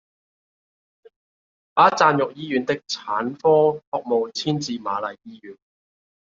[1.75, 5.55] 把贊育醫院的產科服務遷至瑪麗醫院